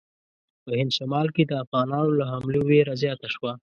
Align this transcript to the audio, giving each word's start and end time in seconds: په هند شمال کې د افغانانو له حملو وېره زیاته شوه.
په 0.63 0.71
هند 0.79 0.91
شمال 0.97 1.27
کې 1.35 1.43
د 1.45 1.53
افغانانو 1.63 2.11
له 2.19 2.25
حملو 2.31 2.61
وېره 2.69 2.93
زیاته 3.03 3.27
شوه. 3.35 3.51